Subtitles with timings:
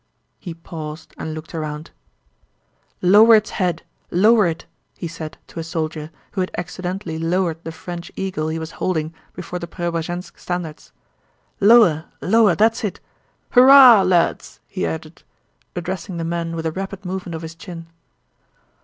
[0.39, 1.91] He paused and looked around.
[3.03, 4.65] "Lower its head, lower it!"
[4.97, 9.13] he said to a soldier who had accidentally lowered the French eagle he was holding
[9.35, 10.91] before the Preobrazhénsk standards.
[11.59, 12.99] "Lower, lower, that's it.
[13.51, 15.21] Hurrah lads!" he added,
[15.75, 17.85] addressing the men with a rapid movement of his chin.